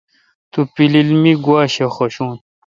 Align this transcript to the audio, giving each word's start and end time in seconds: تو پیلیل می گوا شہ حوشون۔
تو 0.51 0.59
پیلیل 0.75 1.09
می 1.21 1.33
گوا 1.43 1.61
شہ 1.73 1.85
حوشون۔ 1.95 2.33